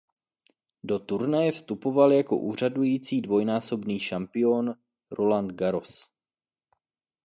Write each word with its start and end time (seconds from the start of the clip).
Do 0.83 0.99
turnaje 0.99 1.51
vstupoval 1.51 2.13
jako 2.13 2.37
úřadující 2.37 3.21
dvojnásobný 3.21 3.99
šampion 3.99 4.73
Roland 5.11 5.51
Garros. 5.51 6.09